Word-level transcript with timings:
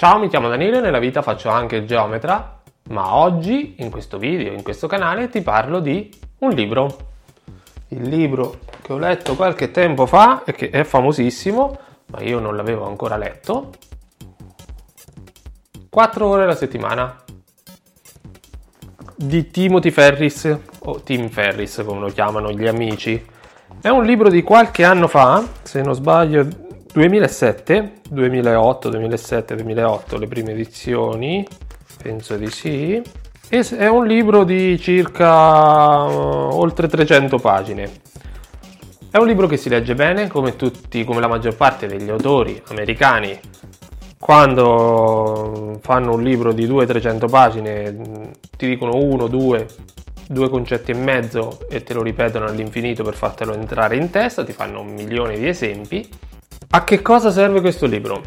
Ciao, 0.00 0.18
mi 0.18 0.28
chiamo 0.28 0.48
Danilo 0.48 0.78
e 0.78 0.80
nella 0.80 0.98
vita 0.98 1.20
faccio 1.20 1.50
anche 1.50 1.76
il 1.76 1.86
geometra, 1.86 2.62
ma 2.84 3.16
oggi 3.16 3.74
in 3.80 3.90
questo 3.90 4.16
video, 4.16 4.50
in 4.50 4.62
questo 4.62 4.86
canale, 4.86 5.28
ti 5.28 5.42
parlo 5.42 5.78
di 5.78 6.10
un 6.38 6.52
libro. 6.52 6.96
Il 7.88 8.08
libro 8.08 8.60
che 8.80 8.94
ho 8.94 8.96
letto 8.96 9.36
qualche 9.36 9.70
tempo 9.70 10.06
fa 10.06 10.42
e 10.44 10.52
che 10.52 10.70
è 10.70 10.84
famosissimo, 10.84 11.78
ma 12.06 12.22
io 12.22 12.38
non 12.38 12.56
l'avevo 12.56 12.86
ancora 12.86 13.18
letto. 13.18 13.72
4 15.90 16.26
ore 16.26 16.44
alla 16.44 16.56
settimana 16.56 17.22
di 19.14 19.50
Timothy 19.50 19.90
Ferris 19.90 20.58
o 20.78 21.02
Tim 21.02 21.28
Ferris 21.28 21.82
come 21.84 22.00
lo 22.00 22.08
chiamano 22.08 22.50
gli 22.52 22.66
amici. 22.66 23.22
È 23.82 23.88
un 23.88 24.04
libro 24.04 24.30
di 24.30 24.42
qualche 24.42 24.82
anno 24.82 25.08
fa, 25.08 25.44
se 25.60 25.82
non 25.82 25.92
sbaglio 25.92 26.68
2007, 26.92 27.92
2008, 28.10 28.88
2007, 28.88 29.54
2008 29.54 30.18
le 30.18 30.26
prime 30.26 30.50
edizioni, 30.50 31.46
penso 32.02 32.36
di 32.36 32.50
sì. 32.50 33.00
È 33.48 33.86
un 33.86 34.06
libro 34.06 34.42
di 34.42 34.78
circa 34.78 36.02
uh, 36.02 36.58
oltre 36.58 36.88
300 36.88 37.38
pagine. 37.38 37.90
È 39.08 39.18
un 39.18 39.26
libro 39.26 39.46
che 39.46 39.56
si 39.56 39.68
legge 39.68 39.94
bene, 39.94 40.26
come 40.26 40.56
tutti, 40.56 41.04
come 41.04 41.20
la 41.20 41.28
maggior 41.28 41.54
parte 41.54 41.86
degli 41.86 42.10
autori 42.10 42.60
americani. 42.68 43.38
Quando 44.18 45.78
fanno 45.82 46.14
un 46.14 46.22
libro 46.22 46.52
di 46.52 46.66
200-300 46.66 47.30
pagine, 47.30 48.30
ti 48.56 48.66
dicono 48.66 48.96
uno, 48.96 49.28
due, 49.28 49.66
due 50.26 50.48
concetti 50.48 50.90
e 50.90 50.94
mezzo 50.94 51.60
e 51.68 51.84
te 51.84 51.94
lo 51.94 52.02
ripetono 52.02 52.46
all'infinito 52.46 53.04
per 53.04 53.14
fartelo 53.14 53.54
entrare 53.54 53.96
in 53.96 54.10
testa, 54.10 54.44
ti 54.44 54.52
fanno 54.52 54.80
un 54.80 54.92
milione 54.92 55.38
di 55.38 55.48
esempi 55.48 56.08
a 56.72 56.84
che 56.84 57.02
cosa 57.02 57.32
serve 57.32 57.60
questo 57.60 57.86
libro? 57.86 58.22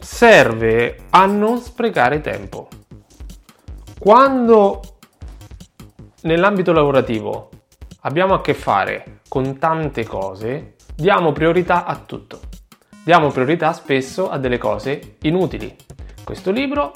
Serve 0.00 1.00
a 1.10 1.26
non 1.26 1.58
sprecare 1.58 2.22
tempo. 2.22 2.68
Quando 3.98 4.80
nell'ambito 6.22 6.72
lavorativo 6.72 7.50
abbiamo 8.00 8.32
a 8.32 8.40
che 8.40 8.54
fare 8.54 9.20
con 9.28 9.58
tante 9.58 10.04
cose, 10.06 10.76
diamo 10.94 11.32
priorità 11.32 11.84
a 11.84 11.96
tutto. 11.96 12.40
Diamo 13.04 13.28
priorità 13.28 13.74
spesso 13.74 14.30
a 14.30 14.38
delle 14.38 14.58
cose 14.58 15.16
inutili. 15.22 15.76
Questo 16.24 16.50
libro 16.50 16.92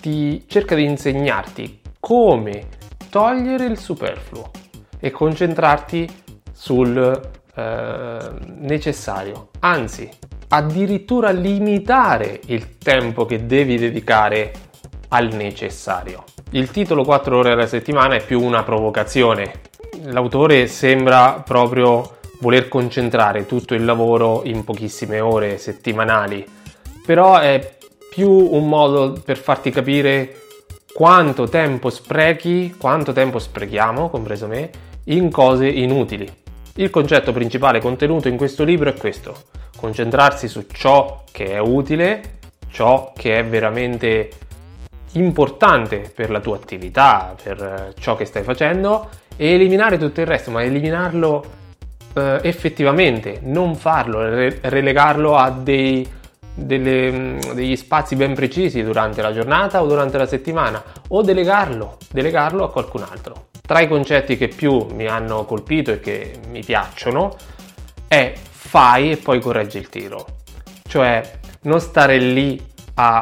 ti 0.00 0.46
cerca 0.48 0.74
di 0.74 0.82
insegnarti 0.82 1.80
come 2.00 2.66
togliere 3.08 3.66
il 3.66 3.78
superfluo 3.78 4.50
e 4.98 5.12
concentrarti 5.12 6.08
sul 6.50 7.42
eh, 7.54 8.18
necessario, 8.58 9.50
anzi 9.60 10.08
addirittura 10.48 11.30
limitare 11.30 12.40
il 12.46 12.78
tempo 12.78 13.26
che 13.26 13.46
devi 13.46 13.76
dedicare 13.76 14.52
al 15.08 15.32
necessario. 15.32 16.24
Il 16.50 16.70
titolo 16.70 17.02
4 17.02 17.36
ore 17.36 17.52
alla 17.52 17.66
settimana 17.66 18.14
è 18.14 18.24
più 18.24 18.40
una 18.40 18.62
provocazione. 18.62 19.52
L'autore 20.04 20.66
sembra 20.66 21.42
proprio 21.44 22.18
voler 22.40 22.68
concentrare 22.68 23.46
tutto 23.46 23.74
il 23.74 23.84
lavoro 23.84 24.42
in 24.44 24.64
pochissime 24.64 25.20
ore 25.20 25.58
settimanali, 25.58 26.44
però 27.04 27.38
è 27.38 27.76
più 28.10 28.30
un 28.30 28.68
modo 28.68 29.20
per 29.24 29.38
farti 29.38 29.70
capire 29.70 30.42
quanto 30.92 31.48
tempo 31.48 31.90
sprechi, 31.90 32.76
quanto 32.78 33.12
tempo 33.12 33.38
sprechiamo, 33.38 34.08
compreso 34.10 34.46
me, 34.46 34.70
in 35.06 35.30
cose 35.30 35.66
inutili. 35.66 36.42
Il 36.76 36.90
concetto 36.90 37.30
principale 37.30 37.80
contenuto 37.80 38.26
in 38.26 38.36
questo 38.36 38.64
libro 38.64 38.90
è 38.90 38.94
questo, 38.94 39.44
concentrarsi 39.76 40.48
su 40.48 40.66
ciò 40.72 41.22
che 41.30 41.52
è 41.52 41.58
utile, 41.58 42.38
ciò 42.68 43.12
che 43.16 43.38
è 43.38 43.44
veramente 43.44 44.30
importante 45.12 46.10
per 46.12 46.30
la 46.30 46.40
tua 46.40 46.56
attività, 46.56 47.36
per 47.40 47.62
eh, 47.62 48.00
ciò 48.00 48.16
che 48.16 48.24
stai 48.24 48.42
facendo 48.42 49.08
e 49.36 49.52
eliminare 49.52 49.98
tutto 49.98 50.20
il 50.20 50.26
resto, 50.26 50.50
ma 50.50 50.64
eliminarlo 50.64 51.44
eh, 52.14 52.40
effettivamente, 52.42 53.38
non 53.42 53.76
farlo, 53.76 54.28
re- 54.28 54.58
relegarlo 54.62 55.36
a 55.36 55.50
dei, 55.50 56.04
delle, 56.52 57.10
mm, 57.12 57.38
degli 57.54 57.76
spazi 57.76 58.16
ben 58.16 58.34
precisi 58.34 58.82
durante 58.82 59.22
la 59.22 59.32
giornata 59.32 59.80
o 59.80 59.86
durante 59.86 60.18
la 60.18 60.26
settimana 60.26 60.82
o 61.06 61.22
delegarlo, 61.22 61.98
delegarlo 62.10 62.64
a 62.64 62.70
qualcun 62.72 63.04
altro. 63.08 63.46
Tra 63.66 63.80
i 63.80 63.88
concetti 63.88 64.36
che 64.36 64.48
più 64.48 64.88
mi 64.92 65.06
hanno 65.06 65.46
colpito 65.46 65.90
e 65.90 65.98
che 65.98 66.38
mi 66.48 66.62
piacciono 66.62 67.34
è 68.06 68.34
fai 68.34 69.12
e 69.12 69.16
poi 69.16 69.40
correggi 69.40 69.78
il 69.78 69.88
tiro. 69.88 70.26
Cioè 70.86 71.38
non 71.62 71.80
stare 71.80 72.18
lì 72.18 72.62
a, 72.96 73.20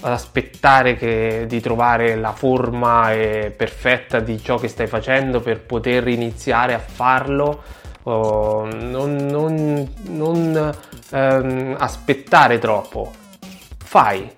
ad 0.00 0.12
aspettare 0.12 0.96
che, 0.96 1.44
di 1.46 1.60
trovare 1.60 2.16
la 2.16 2.32
forma 2.32 3.10
perfetta 3.56 4.18
di 4.18 4.42
ciò 4.42 4.58
che 4.58 4.66
stai 4.66 4.88
facendo 4.88 5.38
per 5.38 5.60
poter 5.60 6.08
iniziare 6.08 6.74
a 6.74 6.80
farlo. 6.80 7.62
Oh, 8.02 8.64
non, 8.64 9.14
non, 9.14 9.88
non 10.08 10.74
ehm, 11.12 11.76
aspettare 11.78 12.58
troppo. 12.58 13.12
Fai, 13.84 14.28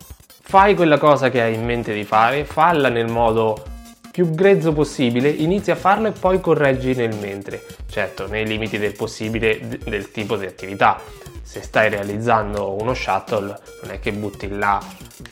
fai 0.43 0.75
quella 0.75 0.99
cosa 0.99 1.31
che 1.31 1.41
hai 1.41 1.55
in 1.55 1.65
mente 1.65 1.95
di 1.95 2.05
fare, 2.05 2.45
falla 2.45 2.91
nel 2.91 3.11
modo 3.11 3.77
più 4.19 4.31
grezzo 4.31 4.73
possibile, 4.73 5.29
inizi 5.29 5.71
a 5.71 5.77
farlo 5.77 6.09
e 6.09 6.11
poi 6.11 6.41
correggi 6.41 6.93
nel 6.93 7.15
mentre, 7.21 7.65
certo 7.89 8.27
nei 8.27 8.45
limiti 8.45 8.77
del 8.77 8.97
possibile 8.97 9.79
del 9.85 10.11
tipo 10.11 10.35
di 10.35 10.45
attività. 10.45 11.01
Se 11.41 11.63
stai 11.63 11.89
realizzando 11.89 12.73
uno 12.73 12.95
shuttle 12.95 13.57
non 13.81 13.93
è 13.93 14.01
che 14.01 14.13
butti 14.13 14.49
là 14.49 14.85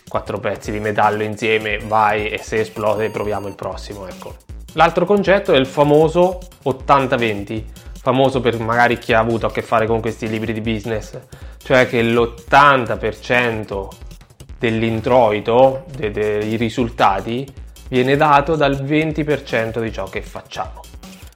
quattro 0.07 0.39
pezzi 0.39 0.71
di 0.71 0.79
metallo 0.79 1.25
insieme, 1.25 1.79
vai 1.79 2.29
e 2.29 2.39
se 2.39 2.61
esplode 2.61 3.11
proviamo 3.11 3.49
il 3.49 3.57
prossimo, 3.57 4.07
ecco. 4.07 4.37
L'altro 4.75 5.05
concetto 5.05 5.53
è 5.53 5.57
il 5.57 5.67
famoso 5.67 6.39
80-20, 6.65 7.65
famoso 8.01 8.41
per 8.41 8.57
magari 8.61 8.99
chi 8.99 9.13
ha 9.15 9.19
avuto 9.19 9.47
a 9.47 9.51
che 9.51 9.63
fare 9.63 9.89
con 9.89 10.01
questi 10.01 10.29
libri 10.29 10.53
di 10.53 10.61
business, 10.61 11.19
cioè 11.61 11.89
che 11.89 12.01
l'80% 12.05 13.89
dell'introito, 14.61 15.87
dei 15.97 16.55
risultati, 16.55 17.65
viene 17.89 18.17
dato 18.17 18.57
dal 18.57 18.85
20% 18.85 19.81
di 19.81 19.93
ciò 19.93 20.05
che 20.05 20.23
facciamo. 20.23 20.81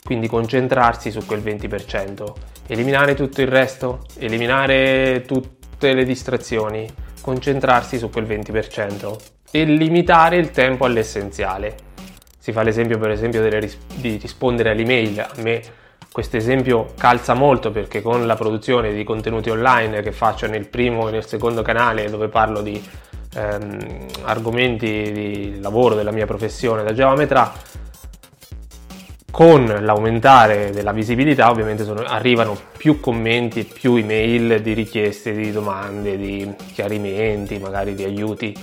Quindi 0.04 0.26
concentrarsi 0.26 1.10
su 1.10 1.24
quel 1.24 1.40
20%, 1.40 2.32
eliminare 2.66 3.14
tutto 3.14 3.40
il 3.40 3.48
resto, 3.48 4.06
eliminare 4.18 5.24
tutte 5.26 5.92
le 5.92 6.04
distrazioni, 6.04 6.88
concentrarsi 7.20 7.98
su 7.98 8.10
quel 8.10 8.24
20% 8.24 9.16
e 9.50 9.64
limitare 9.64 10.36
il 10.36 10.50
tempo 10.50 10.84
all'essenziale. 10.84 11.88
Si 12.38 12.52
fa 12.52 12.62
l'esempio 12.62 12.98
per 12.98 13.10
esempio 13.10 13.46
ris- 13.58 13.78
di 13.94 14.16
rispondere 14.16 14.70
all'email. 14.70 15.20
A 15.20 15.30
me 15.42 15.62
questo 16.10 16.36
esempio 16.36 16.94
calza 16.96 17.34
molto 17.34 17.70
perché 17.70 18.02
con 18.02 18.26
la 18.26 18.34
produzione 18.34 18.92
di 18.92 19.04
contenuti 19.04 19.50
online 19.50 20.02
che 20.02 20.10
faccio 20.10 20.48
nel 20.48 20.66
primo 20.66 21.08
e 21.08 21.12
nel 21.12 21.26
secondo 21.26 21.62
canale 21.62 22.10
dove 22.10 22.28
parlo 22.28 22.62
di 22.62 22.82
ehm, 23.34 24.06
argomenti 24.22 25.12
di 25.12 25.60
lavoro 25.60 25.94
della 25.94 26.10
mia 26.10 26.26
professione 26.26 26.82
da 26.82 26.92
geometra, 26.92 27.52
con 29.30 29.64
l'aumentare 29.64 30.70
della 30.70 30.92
visibilità 30.92 31.50
ovviamente 31.50 31.84
sono, 31.84 32.02
arrivano 32.02 32.56
più 32.76 33.00
commenti, 33.00 33.64
più 33.64 33.94
email 33.94 34.60
di 34.60 34.72
richieste, 34.72 35.32
di 35.32 35.52
domande, 35.52 36.16
di 36.16 36.52
chiarimenti, 36.72 37.58
magari 37.58 37.94
di 37.94 38.04
aiuti. 38.04 38.54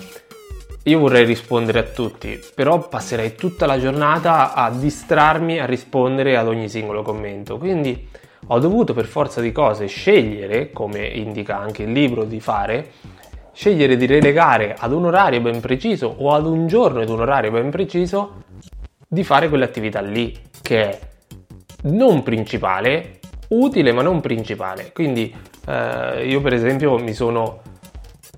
Io 0.83 0.99
vorrei 0.99 1.25
rispondere 1.25 1.79
a 1.79 1.83
tutti, 1.83 2.39
però 2.53 2.87
passerei 2.87 3.35
tutta 3.35 3.65
la 3.65 3.79
giornata 3.79 4.53
a 4.53 4.69
distrarmi 4.69 5.59
a 5.59 5.65
rispondere 5.65 6.37
ad 6.37 6.47
ogni 6.47 6.69
singolo 6.69 7.01
commento. 7.01 7.57
Quindi 7.57 8.07
ho 8.47 8.59
dovuto 8.59 8.93
per 8.93 9.05
forza 9.05 9.41
di 9.41 9.51
cose 9.51 9.87
scegliere, 9.87 10.71
come 10.71 11.05
indica 11.07 11.57
anche 11.57 11.83
il 11.83 11.91
libro, 11.91 12.23
di 12.23 12.39
fare 12.39 12.91
scegliere 13.57 13.97
di 13.97 14.05
relegare 14.05 14.75
ad 14.77 14.93
un 14.93 15.05
orario 15.05 15.41
ben 15.41 15.61
preciso 15.61 16.13
o 16.15 16.31
ad 16.31 16.45
un 16.45 16.67
giorno 16.67 17.01
ed 17.01 17.09
un 17.09 17.21
orario 17.21 17.49
ben 17.49 17.71
preciso 17.71 18.43
di 19.07 19.23
fare 19.23 19.49
quell'attività 19.49 19.99
lì 19.99 20.31
che 20.61 20.89
è 20.89 20.99
non 21.85 22.21
principale, 22.21 23.19
utile 23.49 23.91
ma 23.93 24.03
non 24.03 24.21
principale. 24.21 24.91
Quindi 24.93 25.35
eh, 25.65 26.27
io 26.27 26.39
per 26.39 26.53
esempio 26.53 26.99
mi 26.99 27.13
sono... 27.13 27.61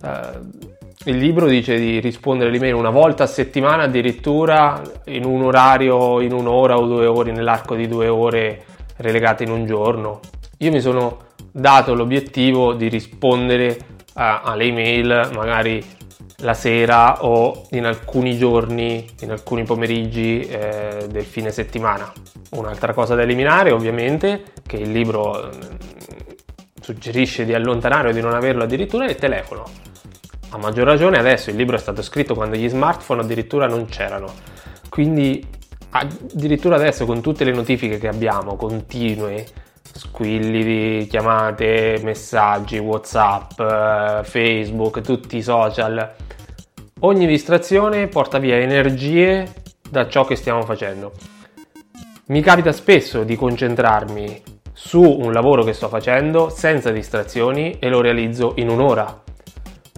Eh, 0.01 0.67
il 1.05 1.17
libro 1.17 1.47
dice 1.47 1.77
di 1.77 1.99
rispondere 1.99 2.49
all'email 2.49 2.75
una 2.75 2.89
volta 2.89 3.23
a 3.23 3.27
settimana 3.27 3.83
addirittura 3.83 4.81
in 5.07 5.25
un 5.25 5.43
orario, 5.43 6.21
in 6.21 6.31
un'ora 6.31 6.77
o 6.77 6.87
due 6.87 7.07
ore, 7.07 7.33
nell'arco 7.33 7.75
di 7.75 7.89
due 7.89 8.07
ore 8.07 8.63
relegate 8.95 9.43
in 9.43 9.51
un 9.51 9.65
giorno. 9.65 10.21
Io 10.59 10.71
mi 10.71 10.79
sono 10.79 11.27
dato 11.51 11.93
l'obiettivo 11.93 12.73
di 12.73 12.87
rispondere 12.87 13.97
alle 14.19 14.65
email 14.65 15.29
magari 15.33 15.97
la 16.41 16.53
sera 16.53 17.23
o 17.25 17.67
in 17.71 17.85
alcuni 17.85 18.37
giorni, 18.37 19.07
in 19.21 19.31
alcuni 19.31 19.63
pomeriggi 19.63 20.41
eh, 20.41 21.07
del 21.09 21.23
fine 21.23 21.51
settimana. 21.51 22.11
Un'altra 22.51 22.93
cosa 22.93 23.15
da 23.15 23.21
eliminare 23.21 23.71
ovviamente, 23.71 24.43
che 24.65 24.77
il 24.77 24.91
libro 24.91 25.49
mm, 25.53 25.61
suggerisce 26.81 27.45
di 27.45 27.53
allontanare 27.53 28.09
o 28.09 28.11
di 28.11 28.21
non 28.21 28.33
averlo 28.33 28.63
addirittura, 28.63 29.05
è 29.05 29.09
il 29.09 29.15
telefono. 29.15 29.65
A 30.51 30.57
maggior 30.57 30.85
ragione 30.85 31.17
adesso 31.17 31.49
il 31.49 31.55
libro 31.55 31.75
è 31.75 31.79
stato 31.79 32.01
scritto 32.01 32.33
quando 32.33 32.55
gli 32.55 32.67
smartphone 32.67 33.21
addirittura 33.21 33.67
non 33.67 33.85
c'erano. 33.85 34.33
Quindi 34.89 35.45
addirittura 35.91 36.75
adesso 36.75 37.05
con 37.05 37.21
tutte 37.21 37.43
le 37.43 37.51
notifiche 37.51 37.97
che 37.97 38.07
abbiamo, 38.07 38.55
continue, 38.55 39.45
squilli 39.93 40.63
di 40.63 41.07
chiamate, 41.07 41.99
messaggi, 42.03 42.77
Whatsapp, 42.77 43.59
eh, 43.59 44.21
Facebook, 44.23 45.01
tutti 45.01 45.37
i 45.37 45.41
social, 45.41 46.15
ogni 47.01 47.27
distrazione 47.27 48.07
porta 48.07 48.37
via 48.37 48.57
energie 48.57 49.51
da 49.89 50.07
ciò 50.07 50.25
che 50.25 50.35
stiamo 50.35 50.63
facendo. 50.63 51.11
Mi 52.27 52.41
capita 52.41 52.71
spesso 52.71 53.23
di 53.23 53.35
concentrarmi 53.35 54.43
su 54.71 55.01
un 55.01 55.33
lavoro 55.33 55.63
che 55.63 55.73
sto 55.73 55.89
facendo 55.89 56.49
senza 56.49 56.91
distrazioni 56.91 57.79
e 57.79 57.89
lo 57.89 58.01
realizzo 58.01 58.53
in 58.55 58.69
un'ora. 58.69 59.23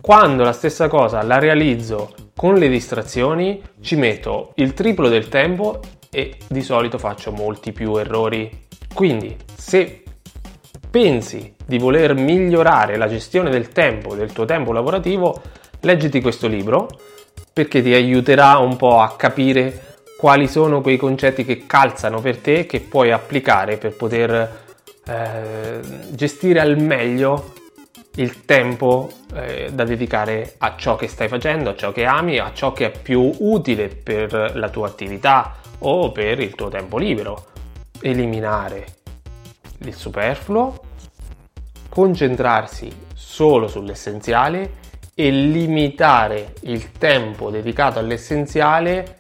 Quando 0.02 0.44
la 0.44 0.54
stessa 0.54 0.88
cosa 0.88 1.22
la 1.22 1.38
realizzo 1.38 2.14
con 2.36 2.56
le 2.56 2.70
distrazioni 2.70 3.62
ci 3.82 3.96
metto 3.96 4.54
il 4.56 4.74
triplo 4.74 5.10
del 5.10 5.28
tempo 5.28 5.80
e 6.10 6.38
di 6.48 6.62
solito 6.62 6.98
faccio 6.98 7.32
molti 7.32 7.72
più 7.72 7.96
errori. 7.98 8.61
Quindi 8.94 9.36
se 9.56 10.04
pensi 10.90 11.56
di 11.66 11.78
voler 11.78 12.14
migliorare 12.14 12.98
la 12.98 13.08
gestione 13.08 13.50
del 13.50 13.70
tempo, 13.70 14.16
del 14.16 14.34
tuo 14.34 14.46
tempo 14.46 14.74
lavorativo, 14.74 15.42
leggiti 15.82 16.22
questo 16.22 16.48
libro 16.48 16.88
perché 17.54 17.82
ti 17.82 17.94
aiuterà 17.94 18.58
un 18.58 18.76
po' 18.76 19.00
a 19.00 19.16
capire 19.16 19.96
quali 20.18 20.48
sono 20.48 20.82
quei 20.82 20.98
concetti 20.98 21.44
che 21.44 21.66
calzano 21.66 22.22
per 22.22 22.38
te 22.38 22.66
che 22.66 22.80
puoi 22.80 23.12
applicare 23.12 23.78
per 23.78 23.96
poter 23.96 24.60
eh, 25.06 25.80
gestire 26.12 26.60
al 26.60 26.80
meglio 26.80 27.54
il 28.16 28.46
tempo 28.46 29.10
eh, 29.34 29.70
da 29.72 29.84
dedicare 29.84 30.56
a 30.60 30.76
ciò 30.78 30.96
che 30.96 31.08
stai 31.08 31.28
facendo, 31.28 31.72
a 31.72 31.76
ciò 31.76 31.92
che 31.92 32.06
ami, 32.06 32.38
a 32.38 32.52
ciò 32.54 32.74
che 32.74 32.92
è 32.92 33.00
più 33.00 33.32
utile 33.40 33.88
per 33.88 34.52
la 34.56 34.70
tua 34.70 34.88
attività 34.88 35.56
o 35.80 36.12
per 36.12 36.40
il 36.40 36.54
tuo 36.54 36.70
tempo 36.70 36.98
libero. 36.98 37.51
Eliminare 38.02 38.86
il 39.80 39.94
superfluo, 39.94 40.80
concentrarsi 41.90 42.92
solo 43.14 43.68
sull'essenziale 43.68 44.80
e 45.14 45.30
limitare 45.30 46.54
il 46.62 46.92
tempo 46.94 47.50
dedicato 47.50 48.00
all'essenziale 48.00 49.20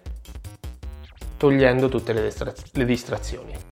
togliendo 1.37 1.89
tutte 1.89 2.13
le, 2.13 2.23
distra- 2.23 2.53
le 2.73 2.85
distrazioni. 2.85 3.69